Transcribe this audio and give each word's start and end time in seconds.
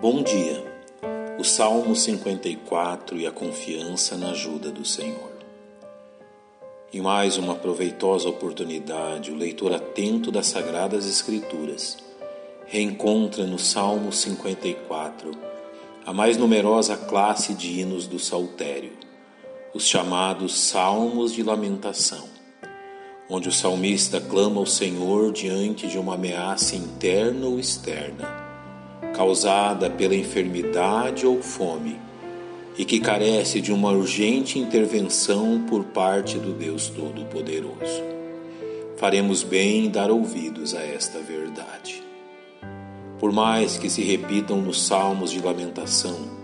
Bom 0.00 0.22
dia. 0.22 0.64
O 1.38 1.44
Salmo 1.44 1.94
54 1.94 3.18
e 3.18 3.26
a 3.26 3.30
confiança 3.30 4.16
na 4.16 4.30
ajuda 4.30 4.70
do 4.70 4.82
Senhor. 4.82 5.30
Em 6.90 7.02
mais 7.02 7.36
uma 7.36 7.54
proveitosa 7.54 8.26
oportunidade, 8.26 9.30
o 9.30 9.36
leitor 9.36 9.74
atento 9.74 10.32
das 10.32 10.46
Sagradas 10.46 11.06
Escrituras 11.06 11.98
reencontra 12.64 13.44
no 13.44 13.58
Salmo 13.58 14.10
54 14.10 15.32
a 16.06 16.14
mais 16.14 16.38
numerosa 16.38 16.96
classe 16.96 17.52
de 17.52 17.78
hinos 17.78 18.06
do 18.06 18.18
saltério, 18.18 18.92
os 19.74 19.86
chamados 19.86 20.58
Salmos 20.58 21.30
de 21.30 21.42
Lamentação, 21.42 22.26
onde 23.28 23.50
o 23.50 23.52
salmista 23.52 24.18
clama 24.18 24.60
ao 24.60 24.66
Senhor 24.66 25.30
diante 25.30 25.86
de 25.86 25.98
uma 25.98 26.14
ameaça 26.14 26.74
interna 26.74 27.46
ou 27.46 27.60
externa 27.60 28.39
causada 29.14 29.90
pela 29.90 30.14
enfermidade 30.14 31.26
ou 31.26 31.42
fome 31.42 31.98
e 32.78 32.84
que 32.84 33.00
carece 33.00 33.60
de 33.60 33.72
uma 33.72 33.90
urgente 33.90 34.58
intervenção 34.58 35.64
por 35.68 35.84
parte 35.84 36.38
do 36.38 36.52
Deus 36.52 36.88
Todo-Poderoso. 36.88 38.02
Faremos 38.96 39.42
bem 39.42 39.86
em 39.86 39.90
dar 39.90 40.10
ouvidos 40.10 40.74
a 40.74 40.80
esta 40.80 41.18
verdade. 41.18 42.02
Por 43.18 43.32
mais 43.32 43.76
que 43.76 43.90
se 43.90 44.02
repitam 44.02 44.60
nos 44.60 44.86
salmos 44.86 45.30
de 45.30 45.40
lamentação 45.40 46.40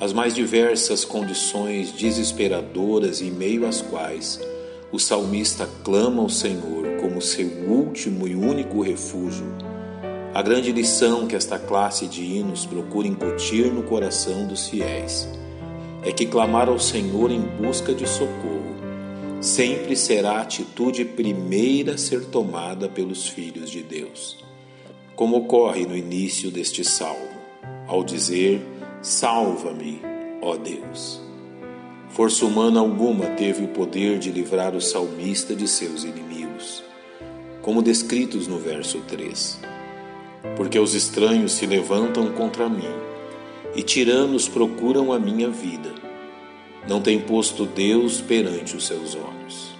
as 0.00 0.14
mais 0.14 0.34
diversas 0.34 1.04
condições 1.04 1.92
desesperadoras 1.92 3.20
em 3.20 3.30
meio 3.30 3.66
às 3.66 3.82
quais 3.82 4.40
o 4.90 4.98
salmista 4.98 5.68
clama 5.84 6.22
ao 6.22 6.28
Senhor 6.30 6.96
como 7.02 7.20
seu 7.20 7.46
último 7.68 8.26
e 8.26 8.34
único 8.34 8.80
refúgio, 8.80 9.46
a 10.32 10.42
grande 10.42 10.70
lição 10.70 11.26
que 11.26 11.34
esta 11.34 11.58
classe 11.58 12.06
de 12.06 12.22
hinos 12.22 12.64
procura 12.64 13.08
incutir 13.08 13.72
no 13.72 13.82
coração 13.82 14.46
dos 14.46 14.68
fiéis 14.68 15.28
é 16.04 16.12
que 16.12 16.24
clamar 16.24 16.68
ao 16.68 16.78
Senhor 16.78 17.32
em 17.32 17.40
busca 17.40 17.92
de 17.92 18.08
socorro 18.08 18.76
sempre 19.40 19.96
será 19.96 20.32
a 20.32 20.42
atitude 20.42 21.04
primeira 21.04 21.94
a 21.94 21.98
ser 21.98 22.26
tomada 22.26 22.88
pelos 22.88 23.26
filhos 23.26 23.70
de 23.70 23.82
Deus, 23.82 24.38
como 25.16 25.36
ocorre 25.36 25.84
no 25.84 25.96
início 25.96 26.50
deste 26.50 26.84
salmo, 26.84 27.40
ao 27.88 28.04
dizer: 28.04 28.62
Salva-me, 29.02 30.00
ó 30.40 30.56
Deus. 30.56 31.20
Força 32.10 32.44
humana 32.44 32.80
alguma 32.80 33.26
teve 33.30 33.64
o 33.64 33.68
poder 33.68 34.18
de 34.18 34.30
livrar 34.30 34.76
o 34.76 34.80
salmista 34.80 35.56
de 35.56 35.66
seus 35.66 36.04
inimigos, 36.04 36.84
como 37.62 37.82
descritos 37.82 38.46
no 38.46 38.58
verso 38.58 39.00
3 39.08 39.69
porque 40.56 40.78
os 40.78 40.94
estranhos 40.94 41.52
se 41.52 41.66
levantam 41.66 42.32
contra 42.32 42.68
mim 42.68 42.92
e 43.74 43.82
tiranos 43.82 44.48
procuram 44.48 45.12
a 45.12 45.18
minha 45.18 45.48
vida. 45.48 45.90
Não 46.88 47.00
tem 47.00 47.20
posto 47.20 47.66
Deus 47.66 48.20
perante 48.20 48.76
os 48.76 48.86
seus 48.86 49.14
olhos. 49.14 49.74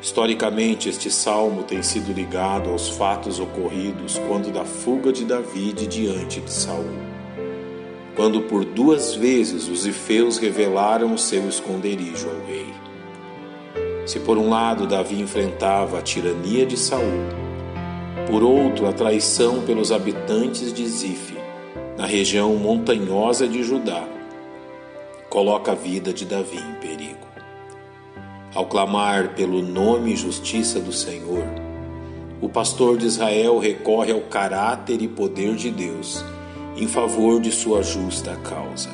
Historicamente, 0.00 0.88
este 0.88 1.10
salmo 1.10 1.62
tem 1.62 1.82
sido 1.82 2.12
ligado 2.12 2.70
aos 2.70 2.88
fatos 2.88 3.38
ocorridos 3.38 4.20
quando 4.26 4.52
da 4.52 4.64
fuga 4.64 5.12
de 5.12 5.24
Davi 5.24 5.72
diante 5.72 6.40
de 6.40 6.52
Saul, 6.52 6.90
quando 8.16 8.42
por 8.42 8.64
duas 8.64 9.14
vezes 9.14 9.68
os 9.68 9.86
ifeus 9.86 10.38
revelaram 10.38 11.14
o 11.14 11.18
seu 11.18 11.48
esconderijo 11.48 12.28
ao 12.28 12.46
rei. 12.46 12.66
Se 14.04 14.18
por 14.18 14.36
um 14.36 14.50
lado 14.50 14.88
Davi 14.88 15.20
enfrentava 15.20 16.00
a 16.00 16.02
tirania 16.02 16.66
de 16.66 16.76
Saul, 16.76 17.41
por 18.26 18.42
outro, 18.42 18.86
a 18.86 18.92
traição 18.92 19.62
pelos 19.62 19.90
habitantes 19.90 20.72
de 20.72 20.86
Zif, 20.86 21.36
na 21.96 22.06
região 22.06 22.54
montanhosa 22.56 23.46
de 23.46 23.62
Judá, 23.62 24.04
coloca 25.28 25.72
a 25.72 25.74
vida 25.74 26.12
de 26.12 26.24
Davi 26.24 26.58
em 26.58 26.74
perigo. 26.80 27.26
Ao 28.54 28.66
clamar 28.66 29.34
pelo 29.34 29.62
nome 29.62 30.12
e 30.12 30.16
justiça 30.16 30.78
do 30.78 30.92
Senhor, 30.92 31.44
o 32.40 32.48
pastor 32.48 32.98
de 32.98 33.06
Israel 33.06 33.58
recorre 33.58 34.12
ao 34.12 34.20
caráter 34.20 35.00
e 35.00 35.08
poder 35.08 35.54
de 35.54 35.70
Deus 35.70 36.24
em 36.76 36.86
favor 36.86 37.40
de 37.40 37.50
sua 37.50 37.82
justa 37.82 38.36
causa. 38.36 38.90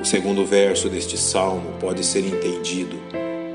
O 0.00 0.04
segundo 0.04 0.44
verso 0.44 0.88
deste 0.88 1.16
salmo 1.16 1.72
pode 1.80 2.04
ser 2.04 2.24
entendido 2.26 2.96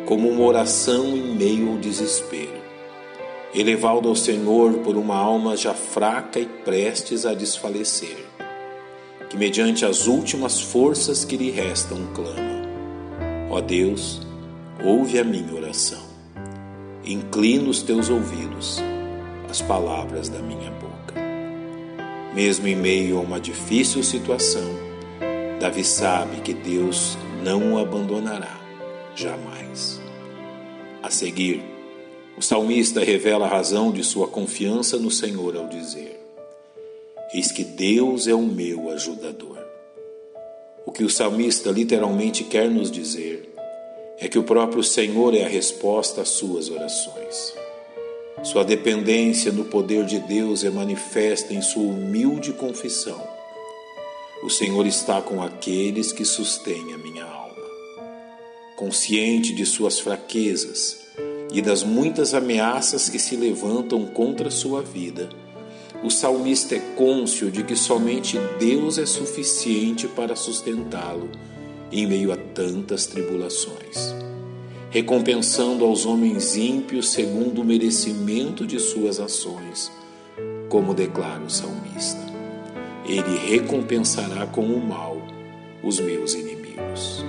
como 0.06 0.30
uma 0.30 0.44
oração 0.44 1.06
em 1.16 1.36
meio 1.36 1.72
ao 1.72 1.78
desespero 1.78 2.55
elevado 3.56 4.10
ao 4.10 4.16
Senhor 4.16 4.80
por 4.80 4.98
uma 4.98 5.16
alma 5.16 5.56
já 5.56 5.74
fraca 5.74 6.40
e 6.40 6.46
prestes 6.46 7.26
a 7.26 7.34
desfalecer, 7.34 8.18
que 9.30 9.38
mediante 9.38 9.86
as 9.86 10.08
últimas 10.08 10.60
forças 10.60 11.24
que 11.24 11.38
lhe 11.38 11.50
restam 11.50 11.98
clama: 12.14 12.64
Ó 13.50 13.62
Deus, 13.62 14.22
ouve 14.84 15.18
a 15.18 15.24
minha 15.24 15.54
oração, 15.54 16.04
inclina 17.06 17.70
os 17.70 17.82
teus 17.82 18.10
ouvidos 18.10 18.82
às 19.50 19.62
palavras 19.62 20.28
da 20.28 20.40
minha 20.40 20.72
boca. 20.72 21.16
Mesmo 22.34 22.68
em 22.68 22.76
meio 22.76 23.18
a 23.18 23.22
uma 23.22 23.40
difícil 23.40 24.04
situação, 24.04 24.70
Davi 25.62 25.86
sabe 25.86 26.42
que 26.42 26.54
Deus 26.54 27.18
não 27.42 27.74
o 27.74 27.80
abandonará 27.80 28.60
jamais. 29.16 30.02
A 31.02 31.10
seguir, 31.10 31.75
o 32.38 32.42
salmista 32.42 33.04
revela 33.04 33.46
a 33.46 33.50
razão 33.50 33.92
de 33.92 34.04
sua 34.04 34.28
confiança 34.28 34.98
no 34.98 35.10
Senhor 35.10 35.56
ao 35.56 35.68
dizer: 35.68 36.20
Eis 37.34 37.52
que 37.52 37.64
Deus 37.64 38.28
é 38.28 38.34
o 38.34 38.42
meu 38.42 38.90
ajudador. 38.92 39.58
O 40.86 40.92
que 40.92 41.04
o 41.04 41.10
salmista 41.10 41.72
literalmente 41.72 42.44
quer 42.44 42.70
nos 42.70 42.92
dizer 42.92 43.50
é 44.20 44.28
que 44.28 44.38
o 44.38 44.44
próprio 44.44 44.84
Senhor 44.84 45.34
é 45.34 45.46
a 45.46 45.48
resposta 45.48 46.22
às 46.22 46.30
suas 46.30 46.70
orações. 46.70 47.54
Sua 48.44 48.64
dependência 48.64 49.52
no 49.52 49.66
poder 49.66 50.06
de 50.06 50.20
Deus 50.20 50.64
é 50.64 50.70
manifesta 50.70 51.54
em 51.54 51.62
sua 51.62 51.84
humilde 51.84 52.54
confissão. 52.54 53.22
O 54.44 54.50
Senhor 54.50 54.86
está 54.86 55.22
com 55.22 55.42
aqueles 55.42 56.12
que 56.12 56.24
sustêm 56.24 56.94
a 56.94 56.98
minha 56.98 57.24
alma. 57.24 57.56
Consciente 58.76 59.54
de 59.54 59.66
suas 59.66 60.00
fraquezas, 60.00 61.00
e 61.52 61.62
das 61.62 61.84
muitas 61.84 62.34
ameaças 62.34 63.10
que 63.10 63.20
se 63.20 63.36
levantam 63.36 64.06
contra 64.06 64.50
sua 64.50 64.82
vida, 64.82 65.30
o 66.04 66.10
salmista 66.10 66.76
é 66.76 66.80
cônscio 66.96 67.50
de 67.50 67.64
que 67.64 67.76
somente 67.76 68.38
Deus 68.60 68.98
é 68.98 69.06
suficiente 69.06 70.08
para 70.08 70.36
sustentá-lo 70.36 71.30
em 71.92 72.06
meio 72.06 72.32
a 72.32 72.38
tantas 72.38 73.06
tribulações, 73.06 74.14
recompensando 74.90 75.86
aos 75.86 76.06
homens 76.06 76.56
ímpios 76.56 77.10
segundo 77.10 77.62
o 77.62 77.66
merecimento 77.66 78.68
de 78.68 78.80
suas 78.80 79.20
ações, 79.20 79.92
como 80.70 80.94
declara 80.94 81.44
o 81.44 81.50
salmista. 81.50 82.26
Ele 83.08 83.38
recompensará 83.38 84.46
com 84.48 84.66
o 84.66 84.86
mal 84.86 85.18
os 85.84 86.00
meus 86.00 86.34
inimigos. 86.34 87.24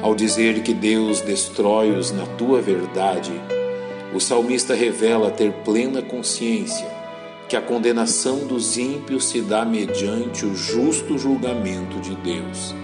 Ao 0.00 0.14
dizer 0.14 0.62
que 0.62 0.72
Deus 0.72 1.20
destrói-os 1.20 2.12
na 2.12 2.24
tua 2.24 2.60
verdade, 2.60 3.32
o 4.14 4.20
salmista 4.20 4.74
revela 4.74 5.30
ter 5.30 5.52
plena 5.64 6.00
consciência 6.00 6.86
que 7.48 7.56
a 7.56 7.62
condenação 7.62 8.46
dos 8.46 8.76
ímpios 8.76 9.24
se 9.24 9.40
dá 9.40 9.64
mediante 9.64 10.44
o 10.44 10.54
justo 10.54 11.18
julgamento 11.18 11.98
de 11.98 12.14
Deus, 12.16 12.74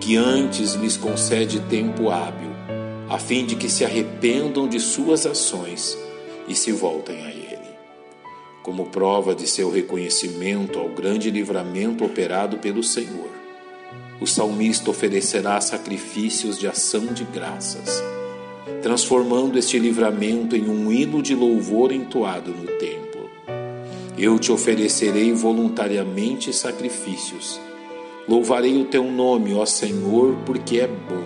que 0.00 0.16
antes 0.16 0.74
lhes 0.74 0.96
concede 0.96 1.60
tempo 1.60 2.10
hábil, 2.10 2.50
a 3.08 3.18
fim 3.18 3.46
de 3.46 3.54
que 3.54 3.68
se 3.68 3.84
arrependam 3.84 4.68
de 4.68 4.80
suas 4.80 5.24
ações 5.24 5.96
e 6.48 6.54
se 6.54 6.72
voltem 6.72 7.24
a 7.24 7.30
Ele. 7.30 7.46
Como 8.62 8.86
prova 8.86 9.34
de 9.34 9.46
seu 9.46 9.70
reconhecimento 9.70 10.80
ao 10.80 10.88
grande 10.88 11.30
livramento 11.30 12.04
operado 12.04 12.58
pelo 12.58 12.82
Senhor, 12.82 13.35
o 14.20 14.26
salmista 14.26 14.90
oferecerá 14.90 15.60
sacrifícios 15.60 16.58
de 16.58 16.66
ação 16.66 17.06
de 17.06 17.24
graças, 17.24 18.02
transformando 18.82 19.58
este 19.58 19.78
livramento 19.78 20.56
em 20.56 20.68
um 20.68 20.90
hino 20.90 21.22
de 21.22 21.34
louvor 21.34 21.92
entoado 21.92 22.50
no 22.50 22.66
templo. 22.78 23.30
Eu 24.16 24.38
te 24.38 24.50
oferecerei 24.50 25.32
voluntariamente 25.32 26.52
sacrifícios. 26.52 27.60
Louvarei 28.26 28.80
o 28.80 28.86
teu 28.86 29.04
nome, 29.04 29.54
ó 29.54 29.66
Senhor, 29.66 30.34
porque 30.46 30.80
é 30.80 30.86
bom, 30.86 31.24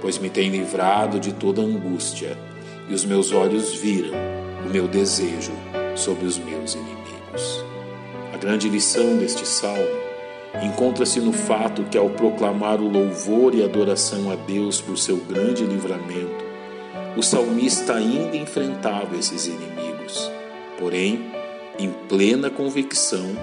pois 0.00 0.18
me 0.18 0.28
tem 0.28 0.50
livrado 0.50 1.20
de 1.20 1.32
toda 1.32 1.62
angústia, 1.62 2.36
e 2.88 2.94
os 2.94 3.04
meus 3.04 3.32
olhos 3.32 3.74
viram 3.74 4.18
o 4.66 4.68
meu 4.68 4.88
desejo 4.88 5.52
sobre 5.94 6.26
os 6.26 6.36
meus 6.38 6.74
inimigos. 6.74 7.64
A 8.34 8.36
grande 8.36 8.68
lição 8.68 9.16
deste 9.16 9.46
salmo 9.46 10.01
encontra-se 10.60 11.20
no 11.20 11.32
fato 11.32 11.84
que, 11.84 11.96
ao 11.96 12.10
proclamar 12.10 12.80
o 12.80 12.88
louvor 12.88 13.54
e 13.54 13.64
adoração 13.64 14.30
a 14.30 14.34
Deus 14.34 14.80
por 14.80 14.98
seu 14.98 15.16
grande 15.16 15.64
livramento, 15.64 16.44
o 17.16 17.22
salmista 17.22 17.94
ainda 17.94 18.36
enfrentava 18.36 19.16
esses 19.16 19.46
inimigos, 19.46 20.30
porém, 20.78 21.30
em 21.78 21.90
plena 22.08 22.50
convicção 22.50 23.36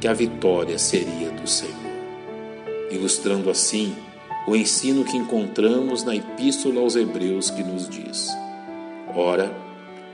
que 0.00 0.08
a 0.08 0.14
vitória 0.14 0.78
seria 0.78 1.30
do 1.30 1.46
Senhor, 1.46 1.74
ilustrando 2.90 3.50
assim 3.50 3.94
o 4.46 4.54
ensino 4.54 5.04
que 5.04 5.16
encontramos 5.16 6.02
na 6.02 6.14
Epístola 6.14 6.80
aos 6.80 6.96
Hebreus 6.96 7.50
que 7.50 7.62
nos 7.62 7.88
diz: 7.88 8.28
Ora, 9.14 9.54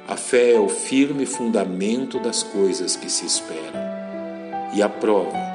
a 0.07 0.17
fé 0.17 0.53
é 0.55 0.59
o 0.59 0.69
firme 0.69 1.27
fundamento 1.27 2.19
das 2.19 2.43
coisas 2.43 2.97
que 2.97 3.11
se 3.11 3.27
esperam 3.27 3.91
e 4.73 4.83
a 4.83 4.89
prova 4.89 5.50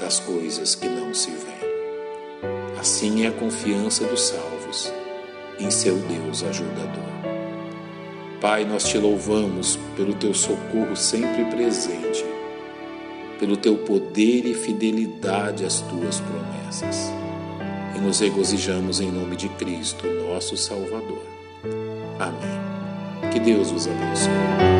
das 0.00 0.18
coisas 0.18 0.74
que 0.74 0.88
não 0.88 1.12
se 1.12 1.30
veem. 1.30 1.70
Assim 2.78 3.24
é 3.24 3.28
a 3.28 3.32
confiança 3.32 4.04
dos 4.04 4.22
salvos 4.22 4.92
em 5.58 5.70
seu 5.70 5.96
Deus 5.96 6.42
ajudador. 6.42 7.10
Pai, 8.40 8.64
nós 8.64 8.88
te 8.88 8.96
louvamos 8.96 9.78
pelo 9.96 10.14
teu 10.14 10.32
socorro 10.32 10.96
sempre 10.96 11.44
presente, 11.44 12.24
pelo 13.38 13.56
teu 13.56 13.76
poder 13.76 14.46
e 14.46 14.54
fidelidade 14.54 15.64
às 15.64 15.82
tuas 15.82 16.20
promessas 16.20 17.12
e 17.94 18.00
nos 18.00 18.20
regozijamos 18.20 19.00
em 19.00 19.10
nome 19.10 19.36
de 19.36 19.48
Cristo, 19.50 20.06
nosso 20.06 20.56
Salvador. 20.56 21.22
Amém. 22.18 23.30
Que 23.30 23.38
Deus 23.38 23.70
os 23.70 23.86
abençoe. 23.86 24.79